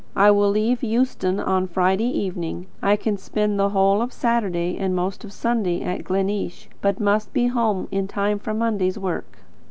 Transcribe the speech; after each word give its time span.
I 0.15 0.31
will 0.31 0.49
leave 0.49 0.81
Euston 0.81 1.39
on 1.39 1.67
Friday 1.67 2.07
evening. 2.07 2.65
I 2.81 2.95
can 2.95 3.17
spend 3.17 3.59
the 3.59 3.69
whole 3.69 4.01
of 4.01 4.11
Saturday 4.11 4.75
and 4.79 4.95
most 4.95 5.23
of 5.23 5.31
Sunday 5.31 5.83
at 5.83 6.03
Gleneesh, 6.05 6.67
but 6.81 6.99
must 6.99 7.33
be 7.33 7.45
home 7.45 7.87
in 7.91 8.07
time 8.07 8.39
for 8.39 8.55
Monday's 8.55 8.97
work. 8.97 9.43